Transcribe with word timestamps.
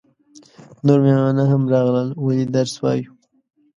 نور 0.85 0.99
مېلمانه 1.05 1.43
هم 1.51 1.61
راغلل 1.73 2.09
ولې 2.25 2.45
درس 2.55 2.73
وایو. 2.81 3.11